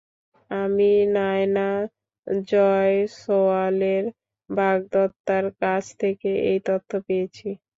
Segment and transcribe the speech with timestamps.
[0.51, 1.67] আমি নায়না
[2.47, 4.03] জয়সওয়ালের
[4.49, 7.47] বাগদত্তার কাছ থেকে এই তথ্য পেয়েছি।